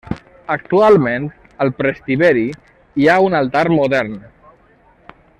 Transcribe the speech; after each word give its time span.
Actualment, 0.53 1.27
al 1.65 1.69
presbiteri, 1.81 2.45
hi 3.03 3.07
ha 3.07 3.19
un 3.29 3.37
altar 3.43 3.65
modern. 3.77 4.17